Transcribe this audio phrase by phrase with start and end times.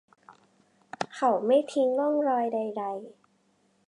[1.15, 3.21] เขาไม่ทิ้งร่องรอยใด ๆ